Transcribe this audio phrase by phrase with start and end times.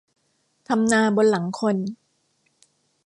[0.67, 1.77] ทำนาบนหลังคน